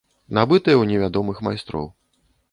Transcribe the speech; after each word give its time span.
Набытыя 0.35 0.73
ў 0.79 0.85
невядомых 0.91 1.41
майстроў. 1.49 1.85